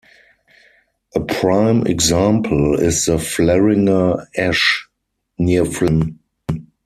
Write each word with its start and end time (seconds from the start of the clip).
A 1.13 1.19
prime 1.19 1.85
example 1.85 2.73
is 2.79 3.05
the 3.05 3.19
Fleringer 3.19 4.25
Esch, 4.35 4.89
near 5.37 5.63
Fleringen. 5.63 6.17